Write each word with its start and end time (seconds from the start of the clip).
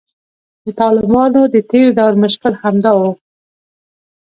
د 0.65 0.67
طالبانو 0.81 1.41
د 1.53 1.55
تیر 1.69 1.87
دور 1.97 2.13
مشکل 2.23 2.53
همدا 2.61 2.93
و 2.99 3.01